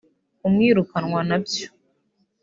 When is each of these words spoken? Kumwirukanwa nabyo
Kumwirukanwa 0.39 1.19
nabyo 1.29 1.67